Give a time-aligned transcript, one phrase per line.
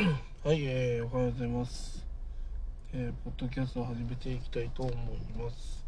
[0.00, 2.02] はい、えー、おはようございます。
[2.94, 4.96] えー、ポッドキャストを始めていきたいと思い
[5.38, 5.84] ます。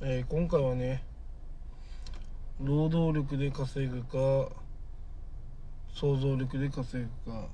[0.00, 1.04] えー、今回はね、
[2.58, 4.48] 労働力で稼ぐか、
[5.92, 7.48] 想像力で稼ぐか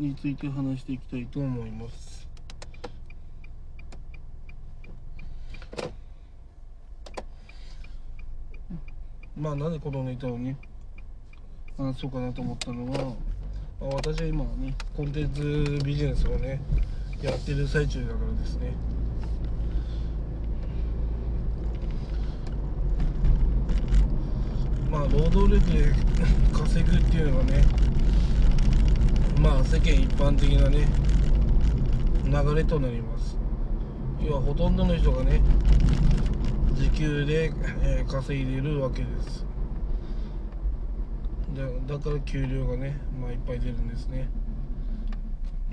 [0.00, 2.27] について話していきたいと思います。
[9.38, 10.56] まあなんでこのネタをね
[11.76, 12.98] 話そうかなと思ったのは、
[13.80, 16.60] まあ、私は今ねコンテンツビジネスをね
[17.22, 18.72] やってる最中だからですね。
[24.90, 25.92] まあ労働力で
[26.52, 27.64] 稼ぐっていうのがね
[29.40, 30.88] まあ世間一般的なね
[32.24, 33.36] 流れとなります。
[34.20, 35.40] 要はほとんどの人がね
[36.78, 39.44] 時給で、えー、稼いでるわけです。
[41.52, 44.28] だだから給料がね、まあ、いっぱい出るんですね。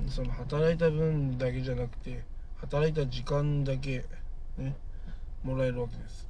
[0.07, 2.23] その働いた分だけじゃなくて
[2.55, 4.03] 働いた時間だけ
[4.57, 4.75] ね
[5.43, 6.27] もらえるわけです。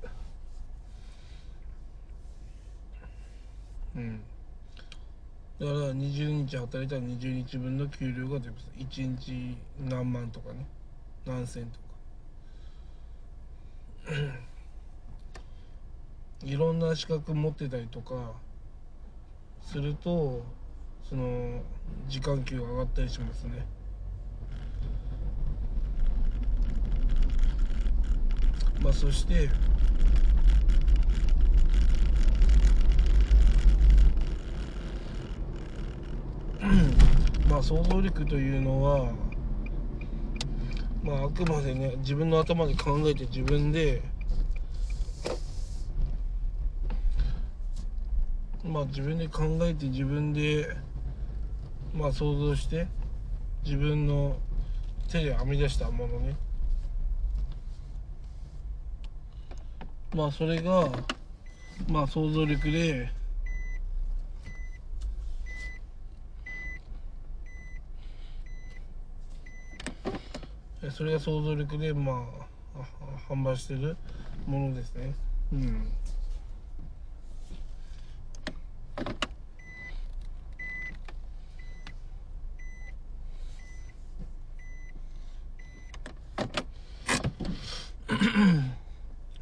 [3.96, 4.20] うん。
[5.58, 8.70] だから20日働いたら20日分の給料が出ます。
[8.78, 10.66] 1日何万とかね。
[11.26, 11.86] 何千とか。
[16.44, 18.34] いろんな資格持ってたりとか
[19.62, 20.44] すると
[21.08, 21.62] その
[22.08, 23.66] 時間給が上がったりしますね。
[28.82, 29.50] まあそして
[37.50, 39.12] まあ想像力というのは
[41.04, 44.04] まああくまでね自分の頭で考えて自分で
[48.66, 50.76] まあ自分で考えて自分で
[51.94, 52.88] まあ想像して
[53.64, 54.38] 自分の
[55.10, 56.36] 手で編み出したものね。
[60.14, 60.90] まあそれが
[61.90, 63.10] まあ想像力で
[70.92, 72.26] それが想像力でま
[72.80, 73.98] あ販売してる
[74.48, 75.14] ものですね。
[75.54, 75.88] うん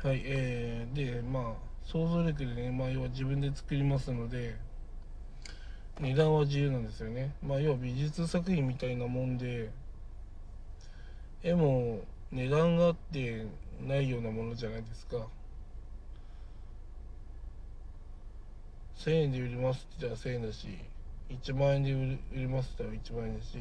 [0.03, 1.43] はいえー、でまあ
[1.93, 4.55] 想像力でね、まあ、要は自分で作りますので
[6.01, 7.35] 値段は自由なんですよね。
[7.43, 9.69] まあ要は美術作品みたいなもんで
[11.43, 13.45] 絵も値段があって
[13.79, 15.27] ないようなものじゃないですか。
[18.95, 20.67] 1000円で売りますって言ったら1000円だし
[21.29, 23.57] 1万円で売りますって言ったら1万円だし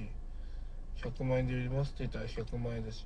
[1.03, 3.05] 100万円で売りますって言ったら100万円だし。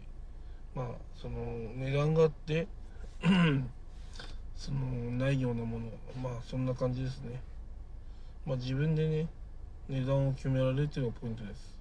[0.77, 0.87] まあ
[1.21, 1.35] その
[1.75, 2.69] 値段があって
[4.57, 4.79] その
[5.13, 5.87] ないようなもの。
[6.23, 7.41] まあそんな感じですね。
[8.47, 9.29] まあ自分でね
[9.89, 11.77] 値段を決められるというのがポイントです。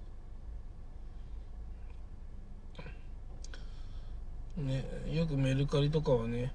[4.56, 6.52] ねよくメルカリとかはね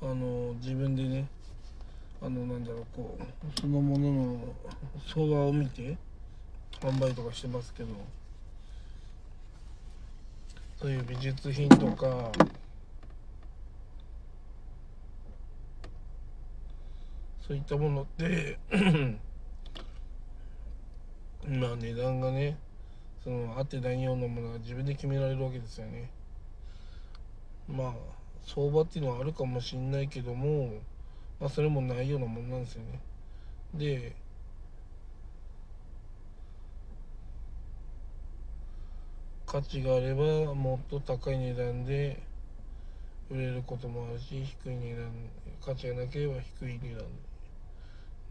[0.00, 1.26] あの自分でね
[2.22, 4.38] あのなんだろうこうそのものの
[5.12, 5.96] 相場を見て
[6.80, 7.88] 販売とかしてますけど
[10.80, 12.32] そういう美術品とか
[17.52, 18.56] そういったものって。
[21.46, 22.56] まあ値段がね
[23.22, 26.10] その合ってないようなものが自分で決められるわけですよね。
[27.68, 27.92] まあ
[28.46, 30.70] 相場っていうのはあるかもしんないけども
[31.38, 33.00] まあそれもないようなものなんですよね。
[33.74, 34.16] で
[39.44, 42.22] 価値があればもっと高い値段で
[43.30, 45.10] 売れることもあるし低い値段
[45.60, 47.04] 価値がなければ低い値段。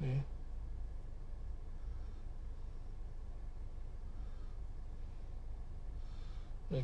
[0.02, 0.26] ね。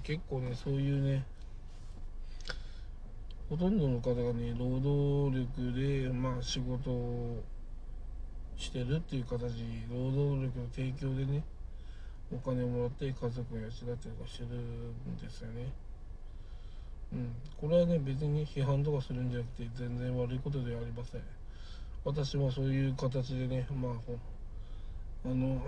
[0.04, 1.24] 結構ねそういうね
[3.50, 7.42] ほとんどの方がね労働力でまあ仕事を
[8.58, 9.44] してるっていう形
[9.90, 11.44] 労働力の提供でね
[12.34, 15.72] お金をもらって家族を養ったりとかしてるんですよね。
[17.14, 21.22] うん、これはね別に批判とかするんじゃなくて全然悪いことではありません。
[22.08, 23.92] 私もそういう形でねまあ
[25.26, 25.62] あの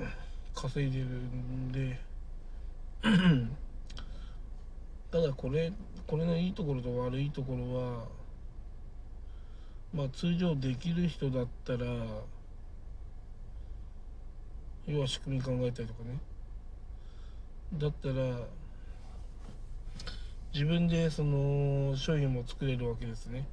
[0.55, 1.99] 稼いでるんで
[5.11, 5.73] ただこれ
[6.07, 8.05] これのいいところと悪いところは
[9.93, 11.79] まあ通常できる人だったら
[14.87, 16.17] 要は仕組み考えたりとかね。
[17.73, 18.13] だったら
[20.53, 23.45] 自分でその商品も作れるわけですね。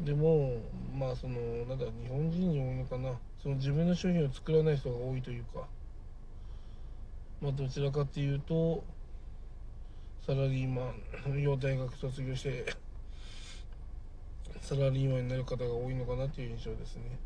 [0.00, 0.56] でも
[0.98, 3.18] まあそのなんだ日本人に多いのかな。
[3.42, 5.66] その自分の商品を作らない人が多いというか。
[7.40, 8.84] まあどちらかっていうと
[10.26, 10.92] サラリーマ
[11.28, 12.66] ン要大学卒業して
[14.60, 17.18] サラリーマンになる方が多いのかなという印象ですね。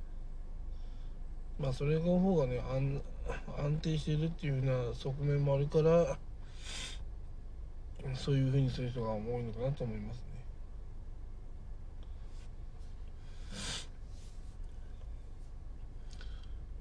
[1.59, 3.03] まあそれの方がね安
[3.57, 6.19] 安定しているっていうふうな側面もあるから
[8.15, 10.34] そういうふうにする人が多いのかなと思いますね。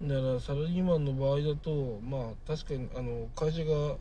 [0.03, 3.95] だからサラリーマンの場合だとまあ確かにあの会社が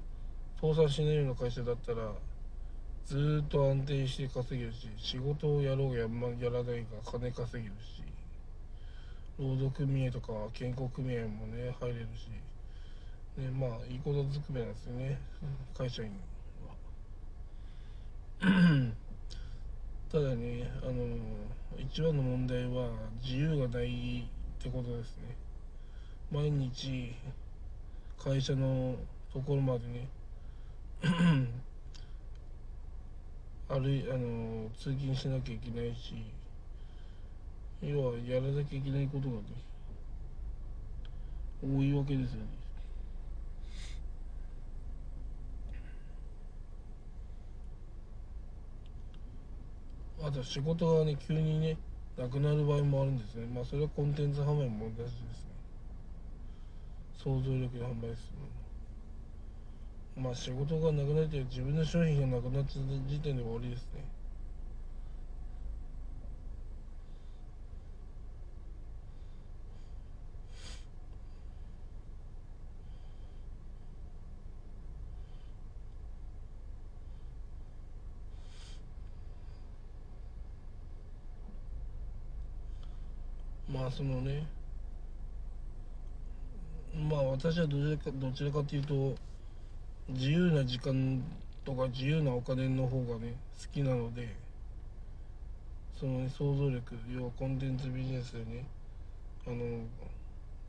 [0.61, 2.11] 倒産しないような会社だったら
[3.07, 8.03] ずっと安定して稼げるし仕事をやろうや,、ま、やらないが金稼げるし
[9.39, 12.29] 労働組合とか健康組合もね入れるし、
[13.41, 15.21] ね、まあいいことずくめなんですよね
[15.77, 16.11] 会社員
[18.41, 18.43] は。
[20.11, 21.17] ただねあの
[21.79, 22.91] 一番の問題は
[23.23, 24.29] 自由がない
[24.61, 25.37] ってことですね。
[26.33, 27.15] 毎日
[28.19, 28.97] 会社の
[29.35, 30.09] ところまでね
[33.69, 36.25] あるあの通勤しなきゃいけないし
[37.83, 39.43] 要はやらなきゃいけないことがね
[41.63, 42.47] 多いわけですよね。
[50.25, 51.77] あと仕事がね急にね
[52.17, 53.47] なくなる場合もあるんですね。
[53.55, 55.52] まあそれはコンテンツ販売も同じですね。
[57.23, 58.33] 想像力で販売す
[60.17, 64.05] るまあ仕事がなくなって自分の商品がなくなった時点で終わりですね。
[83.73, 84.47] まあそのね
[86.95, 89.15] まあ私はどちらかどちらかというと
[90.09, 91.23] 自由な時間
[91.65, 94.35] とか自由なお金の方がね好きなので
[95.99, 98.67] その、ね、想像力要はコンテンツビジネスでね
[99.47, 99.57] あの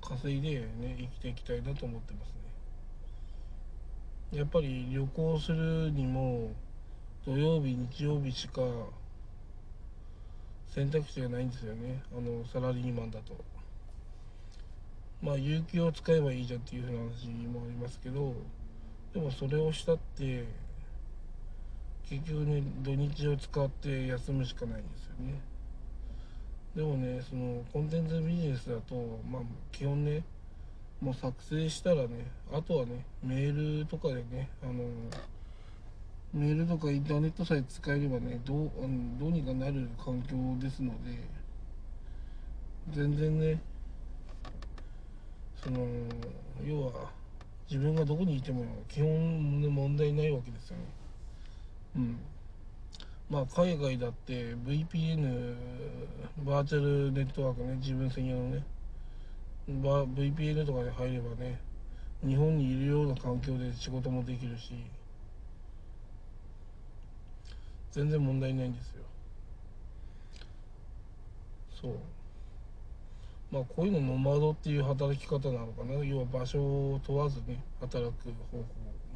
[0.01, 2.29] 稼いでね生きていきたいなと思ってます
[4.31, 4.39] ね。
[4.39, 6.51] やっぱり旅行するにも
[7.25, 8.61] 土曜日日曜日しか
[10.67, 12.01] 選択肢がないんですよね。
[12.11, 13.52] あのサラリーマンだと。
[15.23, 18.35] まあ有給を使えばいいじゃんっていうふうな話もありますけど
[19.13, 20.43] でもそれをしたって
[22.09, 25.39] 結局ね土日を使って休むしかないんですよね。
[26.75, 29.41] でもねそのコンテンツビジネスだとまあ
[29.71, 30.23] 基本ね
[30.99, 34.83] もう作成したらねあとはねメールとかでねあの
[36.33, 41.17] メールとかインターネットさえ使えればねどうあのどうにかなる環境ですので
[42.91, 43.61] 全然ね
[45.63, 45.87] その
[46.67, 47.09] 要は
[47.69, 50.83] 自分がどこにいても基本ね問題ないわけですよね。
[51.95, 52.19] うん。
[53.29, 55.55] まあ海外だって VPN
[56.45, 58.63] バーチャルネットワークね自分専用のね。
[59.69, 61.57] VPN とかで入ればね
[62.25, 64.73] 日本にいるような環境で仕事もできるし
[67.93, 69.03] 全然問題ないんですよ。
[71.81, 71.93] そう。
[73.53, 76.03] まあこういうのノマドっていう働き方なのかな。
[76.03, 78.65] 要は場所を問わずね働く方法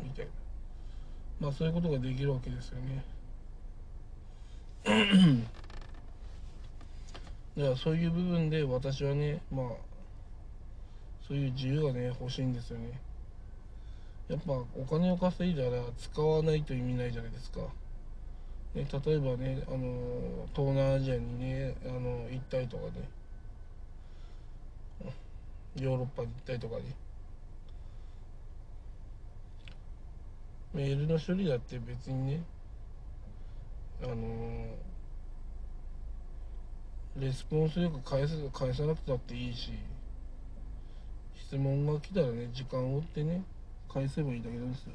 [0.04, 0.32] みたいな。
[1.40, 3.04] まあそういうことができるわけですよね。
[7.58, 9.66] だからそういう部分で私はねまあ
[11.28, 12.92] そういう自由がね欲しいんですよね。
[14.30, 17.62] やっぱお金を稼いだら使わないと意味ないじゃないですか。
[18.76, 23.17] ね、例えばねあの東南アジアにねあの行ったりとかね。
[25.80, 26.84] ヨーロッパに行ったりとかね
[30.74, 32.44] メールの処理だって別にね
[34.04, 34.16] あの
[37.20, 39.72] レスポンスよく返す返さなくたっていいし
[41.36, 43.44] 質問が来たらね時間を追ってね
[43.92, 44.92] 返せばいいだけなんですよ。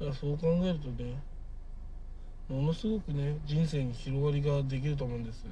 [0.00, 1.29] だからそう考えるとね
[2.50, 5.46] ものすごくね人生に広がりができると思うんです。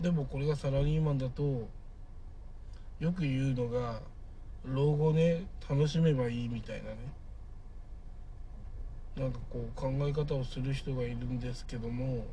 [0.00, 1.68] でもこれがサラリーマンだと
[3.00, 4.00] よく言うのが
[4.64, 6.96] 老後ね楽しめばいいみたいなね。
[9.16, 12.24] なんかこう考え方をする人がいるんですけども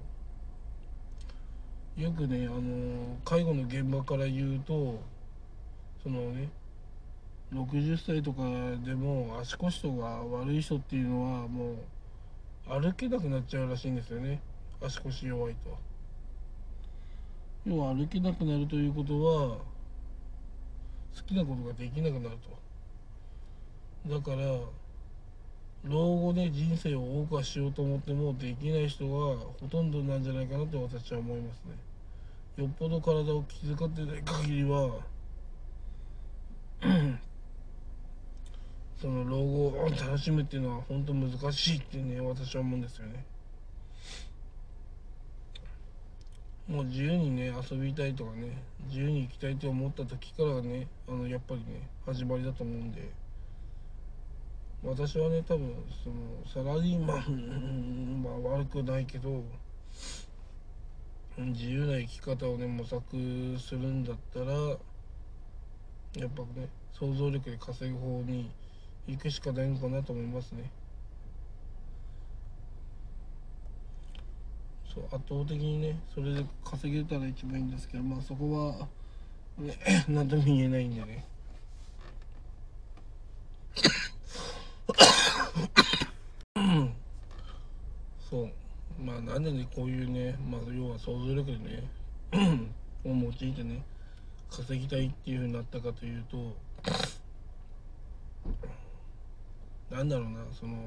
[1.97, 4.99] よくねあの介護の現場から言うと
[6.01, 6.49] そのね
[7.53, 8.43] 60歳とか
[8.85, 11.77] でも足腰とか悪い人っていうのはもう
[12.69, 14.39] 歩けなくなっちゃうらしいんですよね。
[14.81, 15.77] 足腰弱いと。
[17.65, 22.37] 要は歩けなくなるということは好きなことができなくなる
[24.05, 24.13] と。
[24.15, 24.59] だから
[25.83, 32.63] 老後で人生を謳歌しようと思ってもできない人がほとんどなんじゃないかなって私は思いますね。
[32.63, 34.97] よっぽど体を気遣ってない限りは
[39.01, 43.25] その老後を楽しむっていうのは本当難しいってね私は思うんですよね。
[46.67, 53.09] もう自由にね遊びたいとかね自由に行きたいと思った時からねあのやっぱりね始まりだと思うんで。
[54.81, 56.15] 私はね多分その
[56.63, 59.43] サラリーマンは悪くないけど
[61.37, 63.05] 自由な生き方をね模索
[63.59, 68.49] するんだったらやっぱね想像力で稼ぐ方に
[69.07, 70.71] 行くしかないのかなと思いますね。
[74.93, 78.87] そう圧倒的にねそれで稼げたら一番いいんですけどまあそこは
[79.57, 79.77] ね
[80.09, 81.25] 何とも言えないんでね。
[88.29, 88.51] そう。
[89.01, 91.83] まあなんでねこういうねまあ要は想像力でね
[93.05, 93.83] を用いてね
[94.49, 96.55] 稼ぎたいっていうふうになったかというと
[99.99, 100.77] なんだろうなその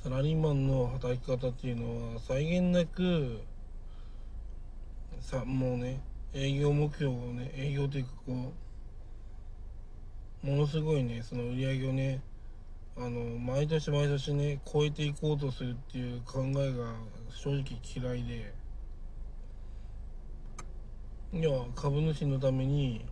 [0.00, 3.40] サラリーマンの働き方っていうのは際限なく
[5.18, 6.00] さもうね
[6.32, 8.52] 営業目標をね営業というかこ
[10.44, 12.22] うものすごいねその売り上げをね
[12.96, 16.94] あの毎年毎年ね超えていこうとするっていう考えが
[17.30, 18.54] 正直嫌いで。
[21.32, 23.04] 要は株主のために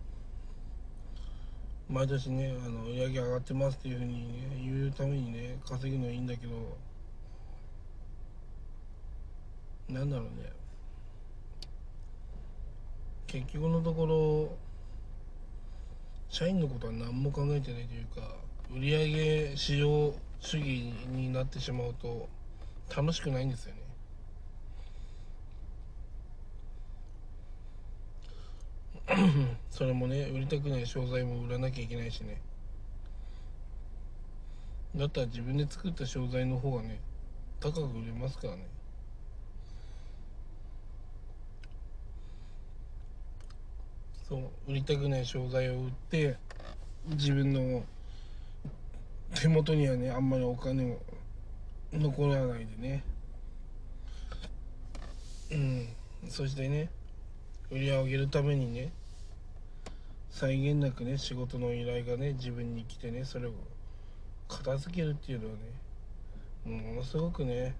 [1.89, 6.53] 毎年ねあの売り上げ上がってますっていうふうに、ね、言うためにね稼ぐのはいいんだけど
[9.89, 10.51] なんだろうね。
[13.27, 14.57] 結局のところ
[16.29, 18.37] 社員のことは何も考えてないというか
[18.73, 22.29] 売上市場主義になってしまうと
[22.97, 23.84] 楽しくないんですよね。
[29.71, 32.41] それもね売りたくない商材も売らなきゃいけないしね。
[34.95, 37.01] だったら自分で作った商材の方がね
[37.61, 38.67] 高く売れますからね。
[44.29, 46.37] そう売りたくない商材を売って
[47.07, 47.85] 自分の
[49.35, 50.99] 手元にはねあんまりお金も
[51.93, 53.05] 残らないでね。
[55.51, 55.89] うん。
[56.29, 56.89] そしてね
[57.71, 58.93] 売り上げるためにね
[60.35, 63.53] 際限なくね仕事の依頼がね自分に来てねそれを
[64.49, 65.55] 片付けるっていうのは
[66.67, 67.77] ねものすごくね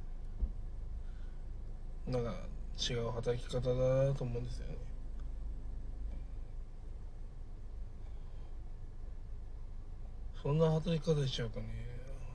[2.07, 2.33] なんか
[2.79, 3.75] 違う働き方だ
[4.07, 4.77] なと思うんですよね。
[10.41, 11.67] そんな働き方しちゃうとね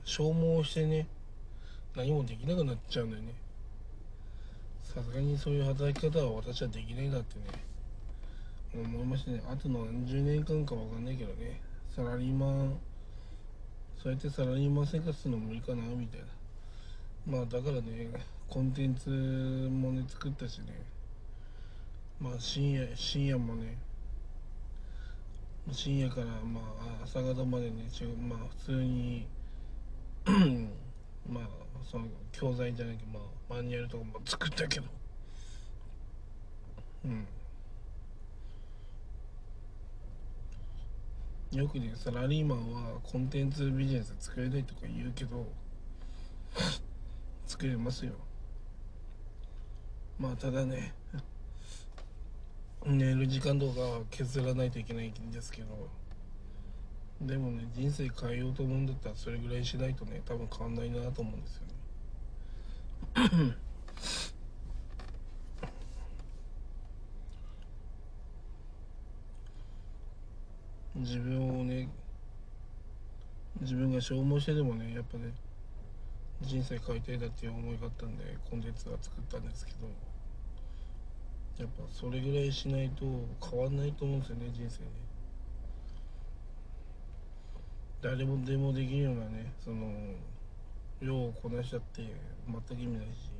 [0.04, 1.06] 消耗してね
[1.96, 3.32] 何もできなくなっちゃうんだよね。
[4.82, 7.69] さすがにそういう働き方は私はできないなってね。
[8.74, 9.42] 思いましたね。
[9.50, 11.60] あと何十年間かわかんないけどね。
[11.94, 12.78] サラリーマン。
[14.00, 16.26] そうやってサラリーマン生活するの無理かなみたいな。
[17.26, 18.08] まあだからね
[18.48, 20.66] コンテンツもね作ったしね。
[22.20, 23.76] まあ深夜深夜もね。
[25.72, 26.60] 深夜からま
[27.00, 27.84] あ朝方までね
[28.28, 29.26] まあ普通に
[31.28, 31.44] まあ
[31.90, 34.86] その教材じゃないけどまあマニュアルとかも作ったけど。
[37.04, 37.26] うん。
[41.52, 45.46] よくねサラリーマンはコンテンツビジネス作れないとか言うけど
[47.46, 48.12] 作れますよ。
[50.18, 50.94] まあただね
[52.86, 55.88] 寝る時間とか削らないといけないんですけど
[57.20, 61.66] でもね人生変えようと思うんだったらそれぐらいしないとね多分変わんないなと思うんですよ
[63.26, 63.56] ね。
[71.00, 71.88] 自分をね
[73.60, 75.32] 自分が消耗してでもねやっぱね
[76.42, 79.88] 人生変えたいだっていう思いがあったんでコンテンツは作ったんですけど
[81.58, 83.04] やっぱそれぐらいしないと
[83.50, 84.90] 変わんないと思うんですよね人生ね。
[88.02, 89.92] 誰もでもできるようなねその
[91.02, 92.02] 量をこなしちゃって
[92.48, 93.30] 全く意味ないし。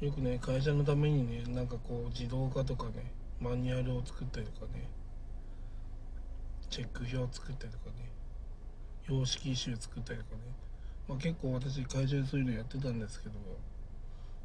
[0.00, 4.88] よくね会社のためにねなんかこう自動化とかねマニュアルを作ったりとかね。
[6.70, 8.16] チェック表を作ったりとかね。
[9.08, 10.40] 様式集作ったりとかね、
[11.08, 13.34] まあ、結構私会社でそういうのやってたんですけど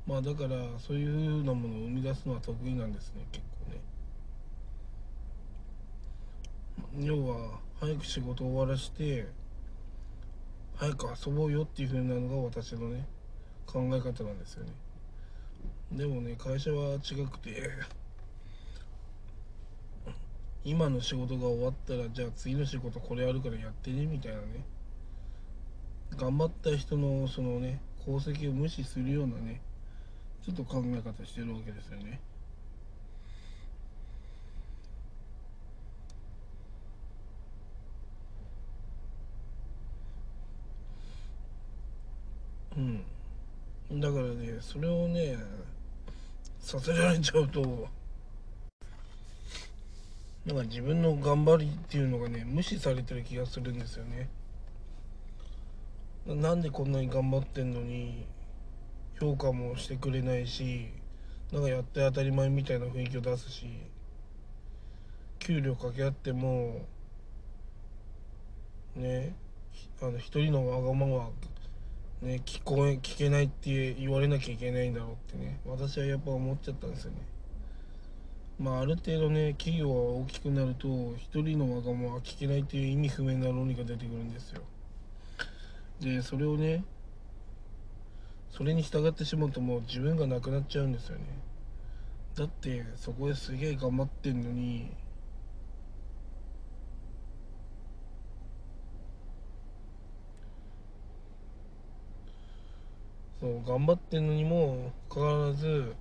[0.06, 3.82] まあだからそういうふうなものを生み出すのは得意なんですね結構ね。
[7.06, 9.28] 要は早く仕事を終わらして
[10.76, 13.08] 早く遊ぼうよっていうふうなのが私のね
[13.66, 14.72] 考え方なんですよね。
[15.92, 17.70] でもね会社は違くて
[20.64, 24.64] 今の仕事が終わったらじゃあ次の仕事これあるからやってねみたいなね
[26.16, 29.62] 頑張った人のそのね功績を無視するようなね
[30.46, 32.20] ちょっと考え方してるわけですよね。
[42.78, 44.00] うん。
[44.00, 45.38] だからね、それをね、
[46.60, 47.88] させられちゃうと、
[50.46, 54.30] なんか自分の頑張りっていうのがね、無視されてる気がするんですよね。
[56.26, 58.26] なんでこんなに頑張ってんのに、
[59.22, 60.88] 評価もしてくれないし
[61.54, 63.68] なんかやって当たり前みたいな雰囲気を出すし
[65.38, 66.88] 給料掛け合っても
[68.96, 69.36] ね
[70.02, 71.30] あの一人のわがまま
[72.24, 77.18] ね聞こえ聞けないって言われなきゃいけないんだろうってね私はやっぱ思っちゃったんですよね
[78.62, 80.88] まあある程度ね企業が大きくなると
[81.18, 84.62] 一人のわがままは聞けないっていう意味不明な論理が出てくるんですよ。
[86.00, 86.84] でそれをね
[88.52, 91.24] それに従ってしまうともう自分がなくなっちゃうんですよね。
[92.36, 94.92] だってそこですげえ頑張ってんのに
[103.40, 105.96] そう頑張ってんのにもかかわらず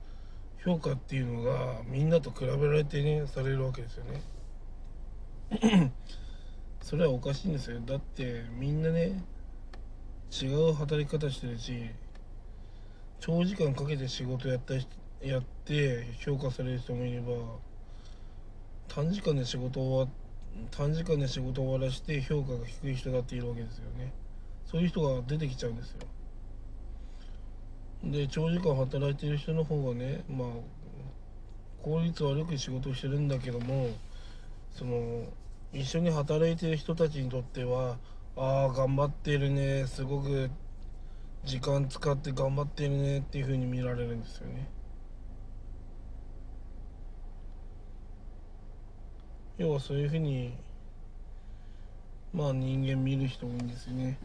[0.65, 5.93] 評価っていうのがみんなと比べられてねされるわけですよね。
[6.83, 7.81] それはおかしいんですよ。
[7.81, 9.23] だってみんなね
[10.31, 11.91] 違う働き方してるし
[13.21, 14.75] 長時間かけて仕事やった
[15.27, 17.33] やって評価される人もいれば
[18.89, 20.15] 短時間で仕事終わ
[20.71, 24.13] 短時間で仕事を終わらして評価が低い人だっているわけですよね。
[24.67, 26.01] そういう人が出てきちゃうんですよ。
[28.05, 30.49] で長時間働いてる人の方がねまあ
[31.83, 33.89] 効率悪く仕事してるんだけども
[34.73, 35.25] その
[35.73, 37.99] 一緒に働いてる人たちにとっては
[38.37, 40.51] ああ頑張ってるねすごく
[41.45, 44.69] 時間使って頑張ってるねっていう風に見られるんですよね。
[49.57, 50.55] 要はそういう風に
[52.33, 54.19] まあ人間見る人多いんですよね。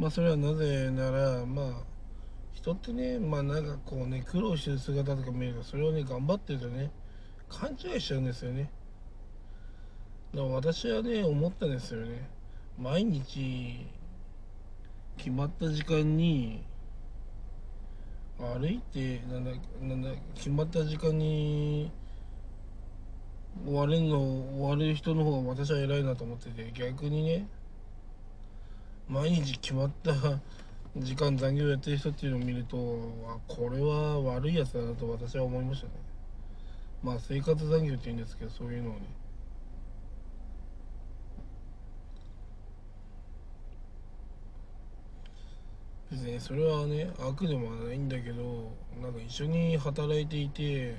[0.00, 1.66] まあそれはなぜならまあ
[2.54, 6.90] 人ってねまあなんかこうね苦労してる姿とか見るとそれをね頑張ってるとね
[7.50, 8.70] 勘違いしちゃうんですよね。
[10.32, 12.26] だから私はね思ったんですよね。
[12.78, 13.86] 毎日
[15.18, 16.64] 決まった時間に
[18.38, 19.50] 歩いてなんだ
[19.82, 21.92] なんだ決まった時間に
[23.66, 27.46] 終われるの終わる人の方が私は偉いなと思ってて逆にね
[29.10, 30.12] 毎日決まった
[30.96, 32.76] 時間残業やってる人っていうのを見ると
[33.26, 35.92] あこれは悪いやつだなと私は思いましたね。
[37.02, 39.00] まあ生活残業って言うんですけどそういうのをね。
[46.12, 50.96] 別にそれはね悪でもないんだけどなんか一緒に働いていて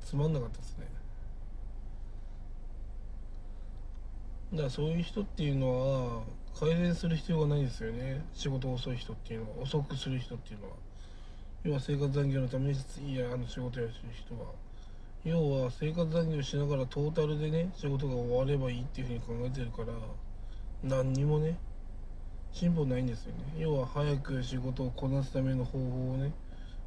[0.00, 0.86] つまんなかったですね。
[4.52, 8.24] だからそういう人っていうのは改善する必要がないですよね。
[8.32, 9.64] 仕事遅い人っていうのは。
[9.64, 10.72] 遅くする人っていうのは。
[11.64, 14.52] 要は生活残業のためにいやあの仕事やる人は。
[15.22, 19.88] 要は生活残業しながらトータルでね仕事が終わればいいっていうふうに考えてるから
[20.82, 21.58] 何にもね
[22.52, 23.40] 進歩ないんですよね。
[23.58, 26.32] 要は早く仕事をこなすための方法をね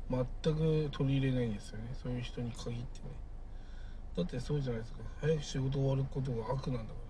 [0.10, 1.84] 全く取り入れないんですよね。
[2.02, 2.86] そういう人に限ってね。
[4.18, 5.00] だってそうじゃないですか。
[5.22, 7.09] 早く仕事終わることが悪なんだから。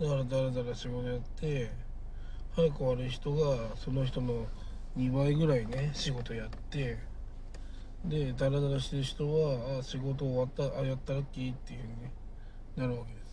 [0.00, 1.70] だからだらだら仕事やって
[2.54, 4.46] 早く終わる人がその人の
[4.96, 6.98] 2倍ぐらいね仕事やって
[8.04, 12.12] でダラダラしてる人はあ仕事終わったあやったらっきっていうふうに、ね、
[12.76, 13.28] なるわけです。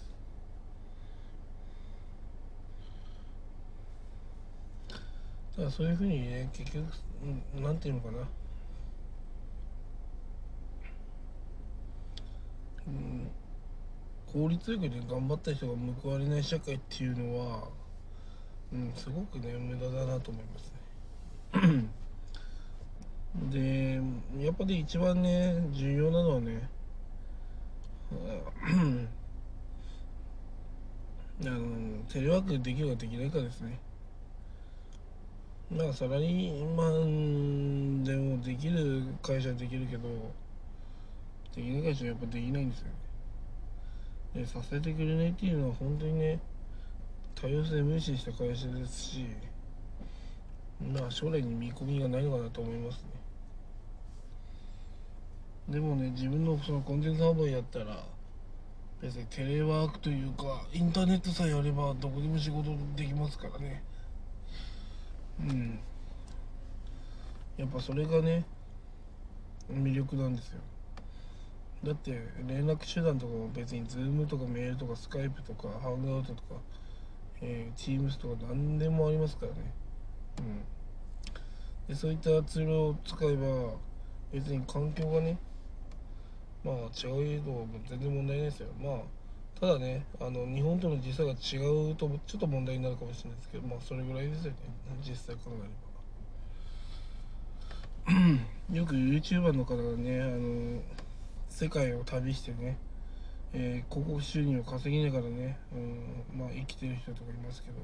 [5.56, 6.86] ただそういうふうにね結局
[7.56, 8.18] うんなんていうのかな。
[12.88, 13.45] うん。
[14.36, 17.70] 効率よくね頑張った人が報われない社会っていうのは、
[18.74, 20.74] うん、すごくね無駄だなと思います
[21.64, 21.86] ね。
[23.50, 24.02] で
[24.44, 26.70] やっぱり一番ね重要なのはね
[31.42, 33.80] あのテレワークできるかできないかですね。
[35.72, 40.10] なんかサラリーマンでもできる会社はできるけど
[41.56, 42.88] できない会社はやっぱできないんですよ。
[44.36, 46.40] ねさせてくれないっていうのは本当にね
[47.34, 49.26] 多様性無視した会社ですし
[50.94, 53.04] まあ将来に見込みがないのかなと思いますね。
[55.70, 58.04] でもね自分のそのコンテンツ販売やったら
[59.02, 63.84] 別にテレワークというかインターネットさえあればどこでも仕事できますからね。
[65.40, 65.80] うん。
[67.58, 68.46] やっぱそれがね
[69.72, 70.60] 魅力なんですよ。
[71.86, 76.56] だって連絡手段とかも別に Zoom とかメールとか Skype とかハングアウトとか、
[77.42, 79.74] えー、Teams とか何でもありますからね。
[80.40, 80.62] うん。
[81.88, 83.76] でそういったツールを使えば
[84.34, 85.38] 別に環境がね
[86.64, 88.68] まあ違うとも全然問題ないですよ。
[88.82, 88.98] まあ
[89.60, 91.58] ただねあの日本との時差が違
[91.92, 94.58] うとちょっと問題になるかもしれないですけどまあそれぐらいですよね。
[95.08, 95.86] 実際考えれば。
[98.74, 100.82] よく YouTuber の方がねあの
[101.56, 102.78] 世界を旅してね、
[103.54, 107.76] えー、広告収入を稼ぎながらね、うん、まあ生きてる人とかいますけど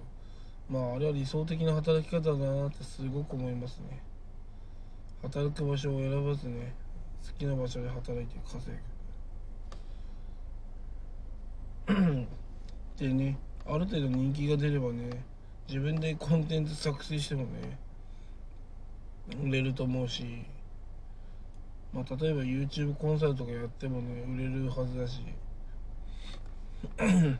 [0.69, 4.03] まああれは理想的な働き方だなってすごく思いますね。
[5.21, 6.73] 働く場所を選ばずね
[7.25, 8.77] 好きな場所で働いて稼
[11.87, 12.27] ぐ。
[12.99, 15.23] でねある程度人気が出ればね
[15.69, 17.79] 自分でコンテンツ作成してもね
[19.41, 20.43] 売れると思うし
[21.93, 25.21] まあ例えば YouTube コンサルとかやってもね売れるはずだし。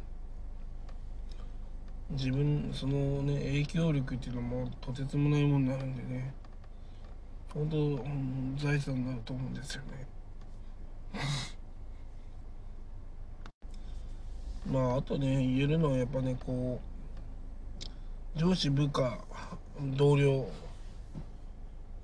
[2.12, 6.34] 自分そのね影響力っていうのもとてつもないものになるんでね。
[7.54, 10.08] 本当、うん、財産になると思うんですよね。
[14.66, 16.82] まああとね言えるのはやっぱねこ
[18.36, 19.24] う上司部下
[19.96, 20.50] 同僚。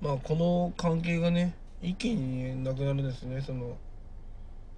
[0.00, 3.76] まあこの関係がね一気に、なくなるんですねその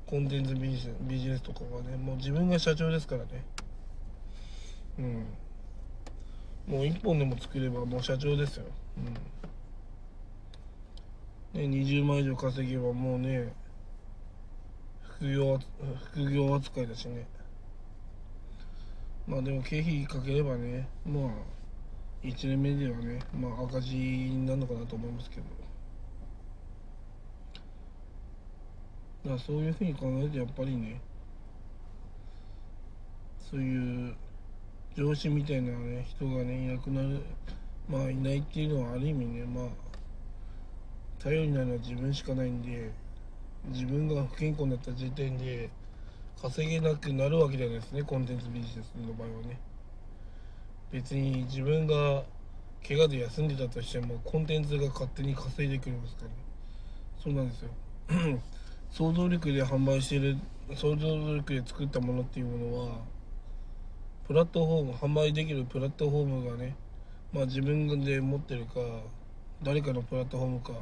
[0.06, 1.96] コンテンツビジビジネスとかがね。
[1.96, 3.44] もう自分が社長ですからね。
[4.98, 5.26] うん。
[6.66, 8.64] もう一本でも作ればもう社長ですよ。
[11.54, 11.70] うん。
[11.70, 13.52] ね、20万以上稼げばもうね
[15.02, 15.60] 副業
[16.12, 17.26] 副業扱いだしね。
[19.28, 21.24] まあでも経費かければねまあ
[22.24, 25.59] 1年目ではねまあ赤字になるのかなと思いますけど。
[29.26, 31.00] だそういうふうに考えるとやっぱりね
[33.50, 34.14] そういう
[34.96, 37.20] 上司みたいなね人がねいなくなる
[37.88, 39.64] まあいないっていうのはある意味ねまあ
[41.22, 42.90] 頼りになるのは自分しかないんで
[43.66, 45.70] 自分が不健康になった時点で
[46.40, 49.60] 稼げなくなるわけじゃないですねコンテンツビジネスの場合はね。
[50.90, 52.24] 別に自分が
[52.86, 56.34] 怪我で休んでたとしてもコンテンツが勝手に稼いでくれますからね。
[57.22, 57.70] そうなんですよ。
[58.90, 60.36] 想像力で販売している
[60.74, 62.98] 想像力で作ったものっていうものは
[64.26, 66.76] プラットフォーム販売できるプラットフォームがね
[67.32, 68.80] まあ自分で持ってるか
[69.62, 70.72] 誰かのプラットフォームか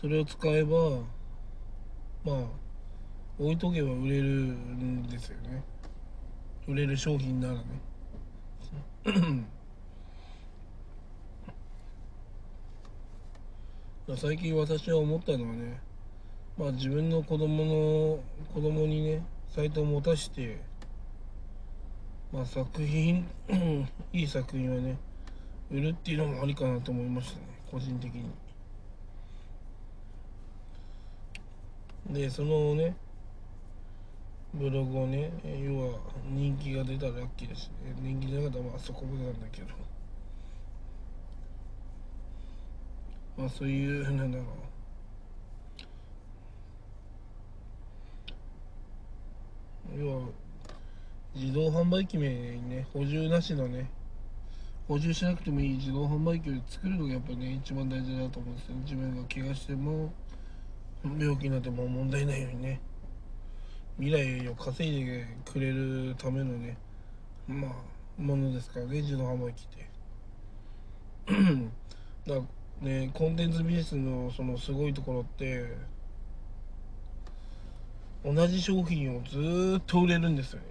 [0.00, 1.00] それを使えば
[2.24, 2.64] まあ
[3.38, 5.64] 置いとけば売れるんですよね。
[6.68, 7.64] 売れる商品ならね。
[14.16, 15.80] 最近私は思ったのはね
[16.56, 18.20] まあ自分の子供の
[18.54, 20.60] 子供にねサイトを持たして
[22.32, 23.26] まあ作品
[24.12, 24.96] いい作品はね
[25.70, 28.30] 売るっていうのもありかなと思いましたね個人的に。
[32.10, 32.94] でそのね
[34.52, 37.92] ブログをね要は人気が出たらラッキーですね。
[38.00, 39.68] 人気出なかったらまあそこまでなんだけど。
[43.36, 44.73] まあそういうなんだろう。
[49.96, 50.28] 要は
[51.34, 53.90] 自動販売機名にね補充なしのね
[54.86, 58.74] 補充しなくてもいい自動販売機を作るのがやっぱね一番大事だと思うんですよ。
[58.84, 60.12] 自分が怪我しても
[61.18, 62.80] 病気になっても問題ないようにね。
[63.98, 66.76] 未来を稼いでくれるためのね
[67.46, 67.72] まあ
[68.20, 69.88] ものですからね自動販売機って。
[72.28, 72.46] だか
[72.82, 75.76] らねコンテンツビジネスのそのすごいところって
[78.24, 80.66] 同じ商品をずっと売れるんですよね。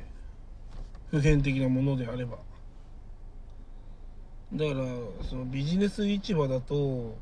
[1.12, 2.38] 普遍的なものであれば。
[4.54, 4.86] だから
[5.28, 7.16] そのビジネス市場だと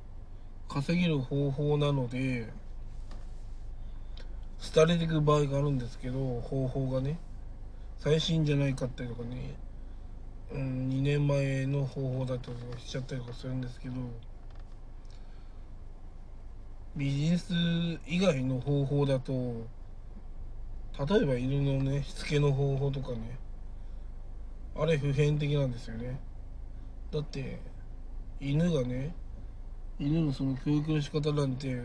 [0.68, 2.48] 稼げる方法なので
[4.74, 7.18] 廃れていく場合があるんですけど方法がね
[8.00, 9.56] 最新じゃないかったりとかね、
[10.52, 13.96] うん、2年前の方法だったりとかしちゃったりとかするんですけど
[16.98, 17.54] ビジネス
[18.08, 19.66] 以外の方法だと
[21.10, 23.40] 例えば犬のねしつけの方法とかね。
[24.76, 26.20] あれ普遍的なんですよね。
[27.12, 27.60] だって
[28.40, 29.14] 犬がね
[30.00, 31.82] 犬のその教育の仕方なんて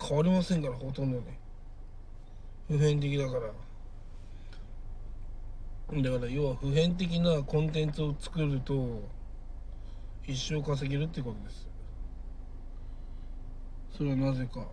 [0.00, 1.38] 変わりませんからほとんどね。
[2.68, 3.52] 普遍的だから。
[6.02, 9.02] だから要は普遍的なコンテンツを作ると
[10.26, 11.68] 一生稼げるってことです。
[13.98, 14.66] それはなぜか。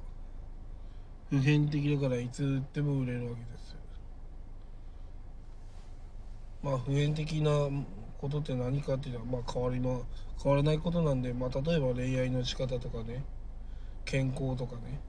[1.30, 3.76] 普遍的だからいつ売っても売れるわけです
[6.64, 7.52] まあ普遍的な
[8.20, 10.00] ことって何かっていうのはまあ変わりま
[10.42, 13.24] 変わらないことなんで、まあ、例えば恋愛の仕方とかね。
[14.06, 15.00] 健康とかね。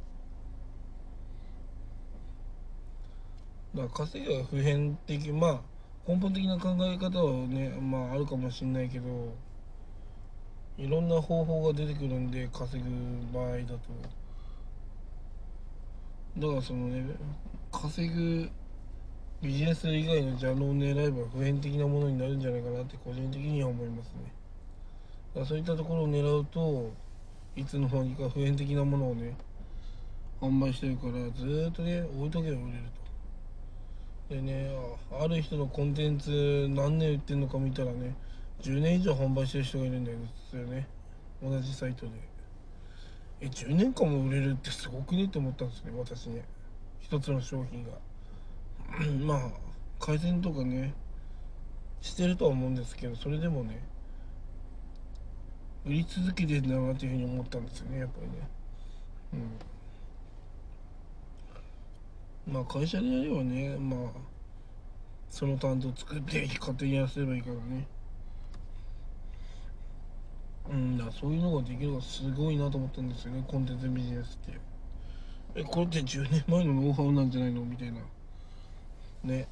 [3.74, 5.61] だから稼ぎは普遍的まあ
[6.06, 9.33] 根本的な考え方はねまああるかもしんないけど
[10.76, 12.90] いろんな方法が出てくるんで稼ぐ
[13.33, 14.19] 場合だと。
[16.38, 17.04] だからそのね
[17.72, 18.48] 稼ぐ
[19.42, 24.32] ビジネス以外のジャンルを狙えば普遍的なものになるんじゃないかなって個人的には思いますね。
[25.34, 26.92] だそういったところを狙うと
[27.56, 29.36] いつの間にか普遍的なものをね
[30.40, 32.84] 販売してるからずっとね置いとけば売れる
[34.28, 34.34] と。
[34.34, 34.70] でね
[35.12, 38.14] ある人のコンテンツ何年売ってんのか見たらね
[38.62, 40.12] 10年以上販売してる人がいるんで
[40.50, 40.86] すよね。
[41.42, 42.29] 同じサイトで。
[43.40, 46.44] え10年間も売れるってすごくねって思ったんですね私ね。
[47.00, 47.90] 一つの商品が。
[49.24, 49.50] まあ
[49.98, 50.94] 改善とかね
[52.00, 53.81] してるとは思うんですけどそれでもね
[55.87, 58.48] 売り続けてるんだなっていうふうに思ったんですよねやっぱりね。
[62.46, 62.55] うん。
[62.55, 64.11] まあ会社でやればねまあ
[65.31, 67.87] その担当作って勝手にやらせればいいからね。
[70.70, 73.44] うんだそういうのができるのがすごいなと思ったんですよね。
[73.46, 74.59] コンテンツビジネスって
[75.56, 77.62] えこれって10年前のノウハウなんじゃないの？
[77.62, 78.00] みたいな。
[79.24, 79.48] ね。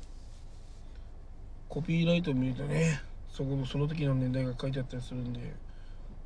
[1.69, 5.41] コピーライトを見るとねそこのその時の年代が書いてあったりするんで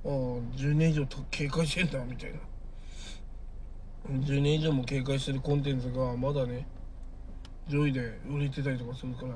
[0.04, 2.38] ああ10年以上と警戒してんだみたいな。
[4.10, 6.66] 10年以上も警戒してるコンテンツがまだね
[7.68, 9.34] 上位で売れてたりとかするから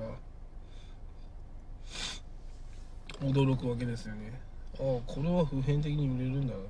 [3.20, 4.45] 驚くわけですよね。
[4.78, 6.60] あこれは普遍的に売れるんだな。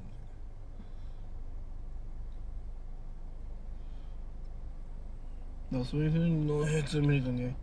[5.79, 7.57] だそういうふうのやつを見るとね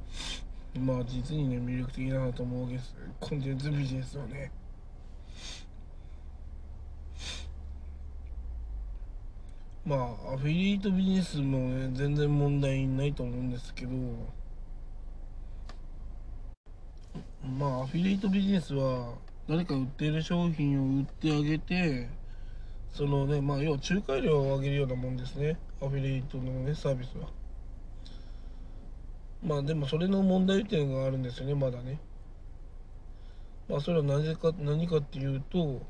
[0.78, 4.52] まあ実にね魅力的だなと思うわけですコンテンツビジネスはね。
[9.86, 13.92] まあアフィリエイトビジネスもね全然問題ないと思うんですけど
[17.58, 19.14] まあアフィリエイトビジネスは
[19.48, 22.10] 誰か売ってる商品を売ってあげて
[22.94, 27.28] そのねまあ要は仲介料を上げるようなもんですねアフィリエイトのねサービスは。
[29.46, 32.00] まあでもそれの問題点があるんですよねまだね
[33.68, 35.82] まあそれはなぜか何かっていうと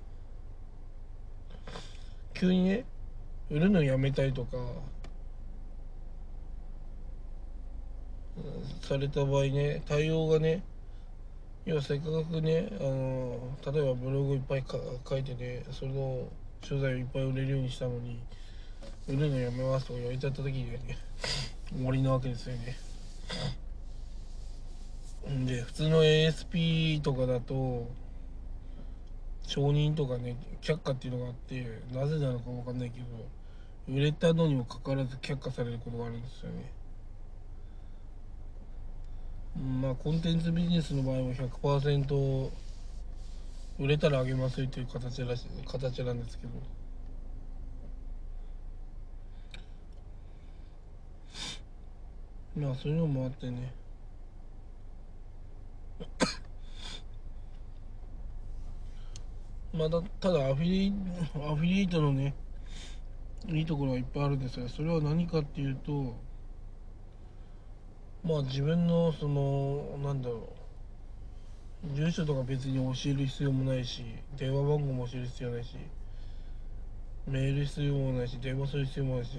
[2.34, 2.86] 急にね
[3.52, 4.58] 売るのやめたいとか
[8.82, 10.64] された場合ね対応がね
[11.66, 13.40] 要はせっかくねあの
[13.72, 14.64] 例えばブログいっぱい
[15.08, 16.28] 書いてねそれの
[16.62, 18.20] 取材をいっぱい売れるようにしたのに
[19.08, 20.98] 売るのやめますとか言われちゃった時にね
[21.74, 22.78] 終わりなわけですよね。
[25.46, 27.90] で普通の ASP とかだと
[29.48, 33.06] 承認とかね却下っていうのがあってなぜなのか分かんないけど
[33.88, 36.72] 売れたのにもかかわらず却下されることがあるんですよね
[39.56, 42.52] まあコンテンツビジネスの場合は100%
[43.80, 46.54] 売れたらあげますよという形らし形なんですけど。
[52.56, 53.74] まあそういうのもあってね。
[59.74, 60.94] まだただアフィリ
[61.36, 62.36] アフィリエイトのね
[63.48, 66.16] いいところはいっぱいあるんですがそれは何かっていうと
[68.24, 71.96] まあ自分のそのなんだろう。
[71.96, 74.06] 住所とか別に教える必要もないし
[74.38, 75.76] 電話番号も教える必要ないし
[77.28, 79.38] メール必要もないし電話する必要もないし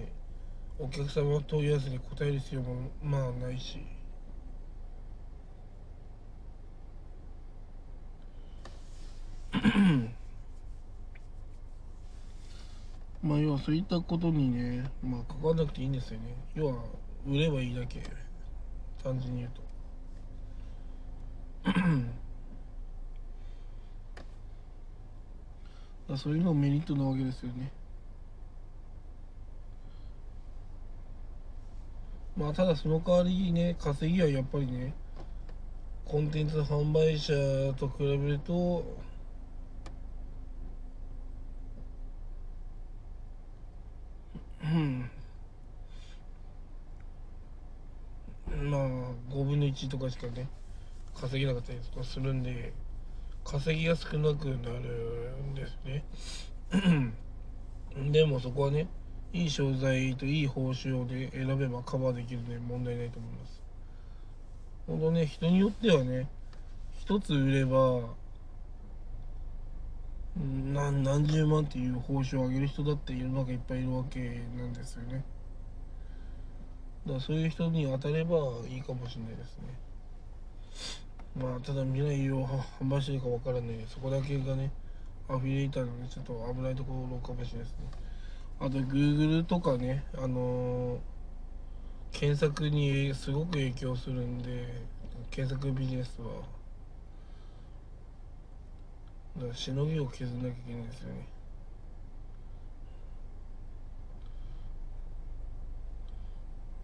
[0.78, 3.78] お客様の問い合わせに答える必要もまあないし。
[13.22, 16.36] まあ要はそういったことにねまあ関わらなくていいんですよね。
[16.54, 16.74] 要は
[17.26, 18.02] 売ればいいだけ。
[19.04, 19.62] 単純に言うと。
[26.12, 27.70] だそういうのがメリットなわけですよね。
[32.36, 34.92] まあただその代わりにね稼ぎはやっぱりね
[36.04, 37.32] コンテンツ販売者
[37.74, 38.84] と比べると
[44.62, 45.10] うん
[48.62, 48.80] まあ
[49.32, 50.48] 5分の1とかしかね
[51.14, 52.72] 稼げなかったりとかするんで
[53.44, 56.04] 稼ぎが少なくなるんですね。
[58.10, 58.88] でもそこはね
[59.32, 63.60] いい商材といい報酬をで選べばカバーできるので問題ないと思います。
[64.86, 66.28] ほんとね人によってはね
[66.98, 68.14] 一つ売れば
[70.36, 74.20] 何何十万っていう報酬を上げる人だって世の中いっぱいいるわけ
[74.56, 75.24] なんですよね。
[77.06, 78.36] だそういう人に当たれば
[78.68, 79.64] いいかもしれないですね。
[81.36, 83.84] まあただ未来を販売してるかわからない。
[83.88, 84.70] そこだけがね
[85.28, 87.86] アフィリエイターのねちょっと危ないところかもしれないですね。
[88.60, 90.98] あと Google とかねあのー、
[92.12, 94.82] 検索にすごく影響するんで
[95.30, 96.54] 検索ビジネスは。
[99.36, 101.14] だしのぎを削んなきゃいけないですよね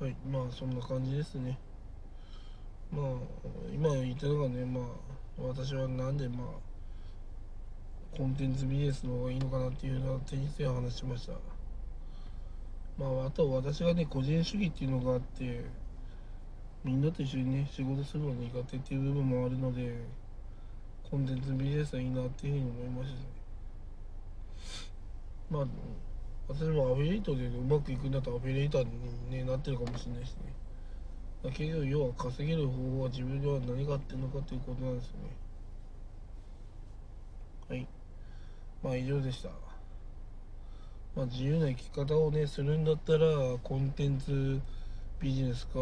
[0.00, 1.56] はいまあそんな感じですね。
[2.90, 3.04] まあ
[3.72, 4.84] 今言ったのがねまあ
[5.38, 11.34] 私はなんでまあコンテンツビジネスの方がいいのかなっていうのは手につい話しました。
[12.98, 15.64] まああと私がね個人主義っていうのがあって
[16.84, 20.04] みんなと一緒にね仕事するの苦手っていう部分もあるので
[21.12, 23.26] コンテンツビジネスはいいなっていうふうに思いましたね。
[25.50, 25.66] まあ
[26.48, 30.54] 私もアフィリエイトでうまくいくんだったらアフィリエイターに、ね、なってるかもしれないしね。
[31.50, 35.18] 結局要は稼げる方法は自分では何があってるのかということなんですよね。
[37.68, 37.86] はい。
[38.82, 39.50] まあ以上でした。
[41.14, 43.26] まあ自由な生き方をねするんだったら
[43.62, 44.62] コンテンツ
[45.20, 45.78] ビジネスか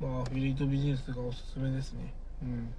[0.00, 2.14] まあアフィリエイトビジネスがおすすめですね。
[2.44, 2.72] うん。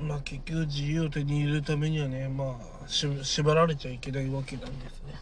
[0.00, 5.14] まあ結局自由を手に入れるためにはねまあ縛られちゃいけないわけなんですね。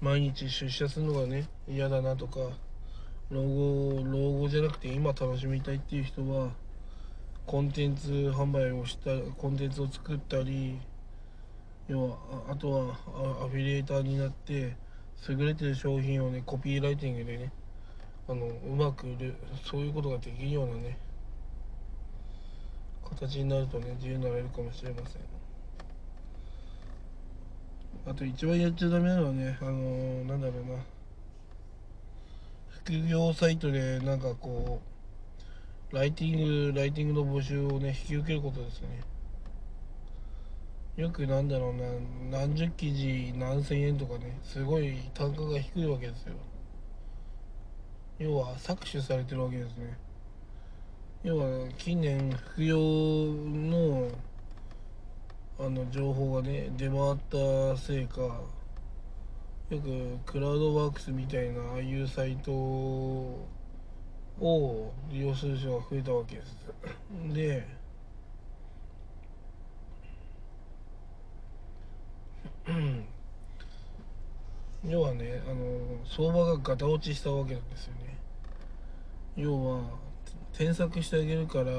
[0.00, 2.40] 毎日出社するのがね嫌だなとか
[3.30, 6.50] 老後老後じゃなくて今楽しみたいっていう人は
[7.46, 10.78] コンテンツ販売をしたコンテンツを作ったり
[11.88, 12.94] 要はあとは
[13.44, 14.76] アフィリエイターになって
[15.28, 17.52] 優れてる商品をねコピーライティングでね
[18.28, 20.98] あのうまく売るそういうことができるようなね
[23.14, 25.22] 形になるとね自由になれるかもしれません。
[28.04, 30.78] あと一番やっちゃダメなのはねあのー、なんだろうな。
[32.84, 34.80] 副業サイトでなんかこ
[35.92, 39.02] うライティングライティングの募集をね引き受けることですね。
[40.96, 41.74] よくなんだろう
[42.32, 46.34] な何十記事何千円とかねすごい単価が低いわけですよ。
[48.18, 49.96] 要は搾取されてるわけですね。
[51.24, 54.08] 要は近年副業の
[55.56, 58.20] あの情報がね出回ったせいか
[59.70, 63.46] よくクラウドワークスみたいなああいうサイトを
[65.12, 66.56] 利用する人が増えたわけです。
[67.32, 67.68] で
[74.84, 78.18] 要はねあの相場がガタ落ちしたわけなんですよね。
[79.36, 80.11] 要は
[80.52, 81.72] 添削してあげるから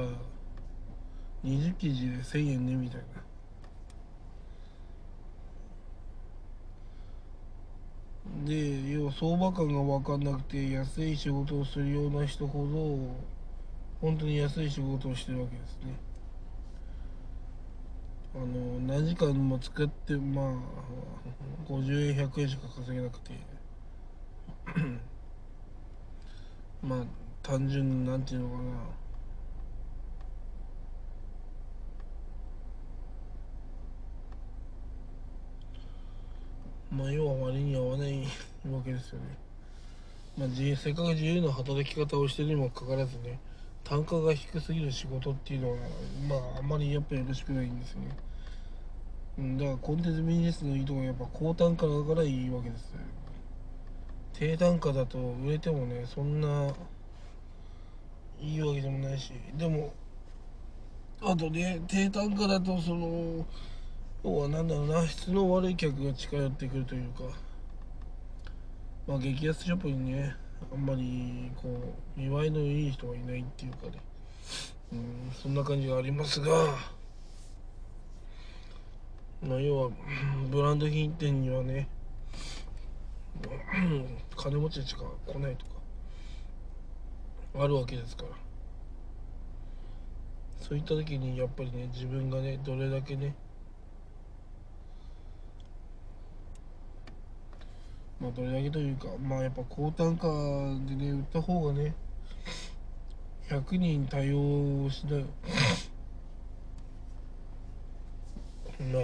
[1.43, 3.23] 20記事で1000円ねみたいな。
[8.45, 13.15] で要は相場感が分かんなくて安い仕事をするような人ほど
[14.01, 15.93] 本当に安い仕事をしてるわけですね。
[18.35, 20.45] あの何時間も使ってまあ
[21.69, 23.31] 50円100円しか稼げなくて。
[26.81, 28.61] まあ単純なんていうのかな。
[36.89, 38.21] まあ要は割に合わない
[38.71, 39.37] わけですよね。
[40.37, 43.39] まあせっかく自由な働き方をしてるにもかかわらずね
[43.83, 45.77] 単価が低すぎる仕事っていうのは
[46.27, 48.17] まああんまりやっぱよろしくないんですよね。
[49.37, 52.93] うんだからコンテンツビジネスのいいとこはやっぱ高単価だからいいわけです
[54.33, 56.73] 低単価だと売れてもねそんな
[58.43, 59.93] いいわけでもないしでも
[61.21, 63.45] あとね低単価だとその
[64.23, 67.23] 要は何だろうな質の悪い客が近寄ってくるというか
[69.07, 70.35] まあ激安ショップにね
[70.71, 74.01] あんまりこう見栄えのいい人がいないっていうかね。
[74.91, 76.47] うんそんな感じがありますが
[79.41, 79.89] まあ要は
[80.51, 81.87] ブランド品店にはね
[84.35, 85.72] 金持ちしか来ないとか。
[87.55, 88.29] あるわけですから。
[90.59, 93.35] そういった時にやっぱりね自分がねどれだけね
[98.19, 100.27] まあどれだけというかまあやっぱ高単価
[100.87, 101.93] でね売った方がね
[103.49, 105.25] 100人対応しない。
[108.91, 109.03] まあ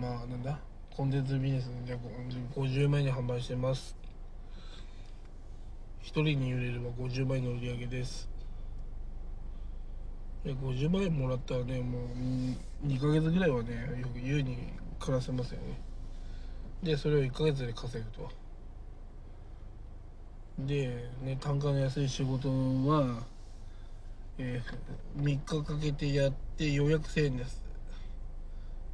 [0.00, 0.58] まあなんだ？
[0.96, 1.96] コンテンツビジネスで
[2.54, 3.99] 50万円で販売してます。
[6.10, 8.28] 1人に売れれば50万円の売り上げです。
[10.44, 12.00] 50万円もらったらねも
[12.82, 14.56] う2ヶ月ぐらいはねよく優に
[14.98, 15.80] 暮らせますよね。
[16.82, 18.28] でそれを1ヶ月で稼ぐと。
[20.58, 23.22] で、ね、単価の安い仕事は、
[24.36, 27.64] えー、3日かけてやってようやく1000円です。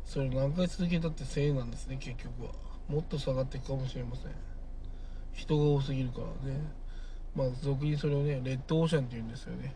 [0.05, 2.51] それ何回続けたって1000円なんですね結局は。
[2.91, 4.33] もっと下がっていくかもしれません。
[5.33, 6.61] 人が多すぎるからね。
[7.37, 9.74] まあ俗にそれをねレッドオーシャンって言うんですよね。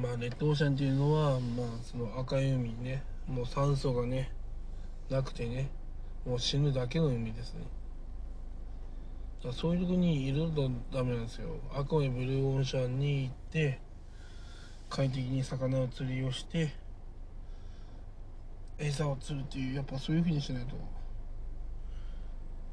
[0.00, 3.02] まあレッドオーシャンっていうのはまあその赤い海ね。
[3.28, 4.32] もう酸素がね
[5.10, 5.70] なくてね。
[6.26, 7.60] もう死ぬだけの海ですね。
[9.52, 11.48] そういうとこにいるとダメなんですよ。
[11.74, 13.80] 赤いブルーオーシャンに行って
[14.88, 16.72] 快適に魚を釣りをして
[18.78, 20.76] 餌を釣るっていうやっぱそういうふうにしないと。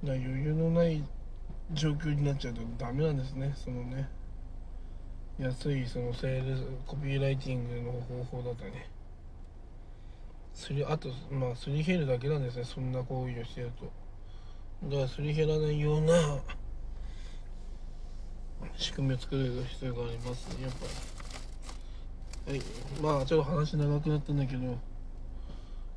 [0.03, 1.03] 余裕のない
[1.73, 3.53] 状況になっちゃうとダメなんですね。
[3.55, 4.09] そのね。
[5.37, 8.89] 安いそのセールスコピーライティングの方法だとね。
[10.53, 12.63] すりあとまあすり減るだけなんですね。
[12.63, 13.91] そんな行為をしてると。
[14.89, 16.13] だからすり減らないような
[18.75, 20.49] 仕組みを作る必要があります。
[20.61, 22.57] やっぱり。
[22.57, 23.01] はい。
[23.01, 24.77] まあちょっと話長くなったんだけど。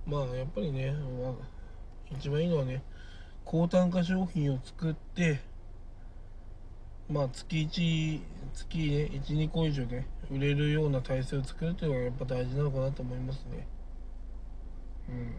[0.07, 1.33] まあやっぱりね、まあ、
[2.11, 2.83] 一番いいのはね
[3.45, 5.41] 高単価商品を作って
[7.13, 8.21] まあ月1
[8.55, 13.67] 月ね12個以上ね売れるような体制を作るというのがやっぱ大事なのかなと思いますね。
[15.11, 15.35] うん。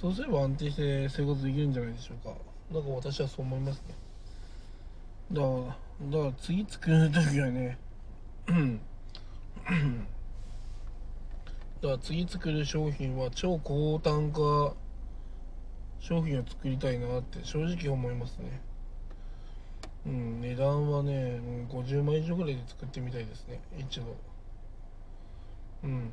[0.00, 2.34] そうすれば安定して生活できるんじゃないでしょうか。
[2.72, 3.94] だか私はそう思いますね。
[5.32, 7.78] だからだから次作る時はね
[11.82, 14.74] だから次作る商品は超高単価
[16.00, 18.67] 商品を作りたいなって正直思いますね。
[20.06, 21.40] うん値段はね
[21.70, 23.60] 50万以上ぐらいで作ってみたいですね。
[23.78, 24.16] 一度
[25.84, 26.10] うん。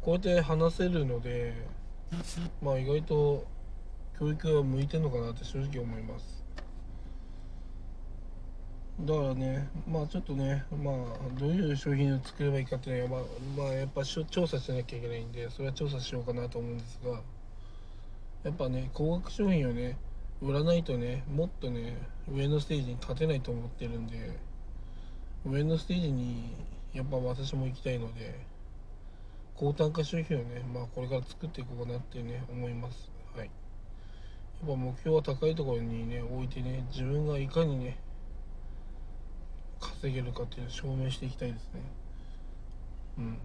[0.00, 1.54] こうやって話せるので
[2.62, 3.46] まあ意外と
[4.18, 6.42] 教育は向いてるのかなって正直思います。
[9.00, 10.94] だからねまあちょっとねまあ
[11.40, 13.22] どういう商品を作ればいいかっていうのは、
[13.56, 17.20] まあ、まあやっぱ調査しなきゃいけないんでそれは調査しようかなと思うんですが
[18.44, 19.96] やっぱね高額商品をね
[20.42, 21.96] 売らないとねもっとね
[22.28, 24.36] 上のステージに立てないと思ってるんで
[25.46, 26.52] 上のステージに
[26.92, 28.38] やっぱ私も行きたいので
[29.54, 33.10] 高単価商品をねまあこれから作っていこうかなってね思います。
[33.36, 33.46] はい。
[33.46, 33.52] や
[34.66, 37.98] っぱ目標は高いところにね置いてね自分がいかにね
[39.80, 41.80] 稼げるかっていうのを証明していきたいですね。
[43.18, 43.38] うん。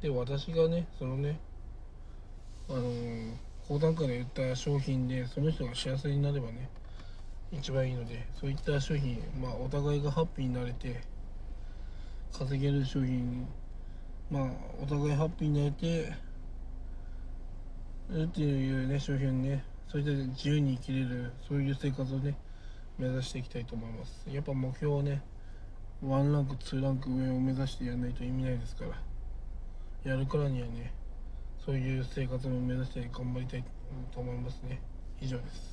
[0.00, 1.38] で私がねそのね
[2.68, 3.34] あのー、
[3.68, 6.68] 高単価で売った商品でその人が幸せになればね
[7.52, 11.00] 一番いいのでそういった商品まあお互いがハッピーになれて
[12.32, 13.46] 稼げる商品
[14.30, 14.46] まあ
[14.82, 16.12] お互いハッピーになれて
[18.24, 22.34] っていうね商品ねそれで自由に生きれるそういう生活をね
[22.98, 24.24] 目指していきたいと思います。
[24.30, 25.22] やっぱ目標はね
[26.02, 30.92] ワンランクツーランク上を目指してやらないと意味ないですからやるからにはね
[31.64, 33.64] そういう生活も目指して頑張りたい
[34.12, 34.80] と思いますね。
[35.20, 35.71] 以上です。